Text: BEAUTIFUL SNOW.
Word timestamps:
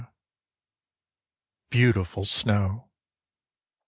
BEAUTIFUL 1.69 2.25
SNOW. 2.25 2.89